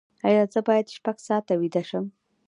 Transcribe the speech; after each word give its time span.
ایا 0.27 0.43
زه 0.53 0.59
باید 0.67 0.93
شپږ 0.95 1.17
ساعته 1.27 1.53
ویده 1.61 1.83
شم؟ 1.89 2.05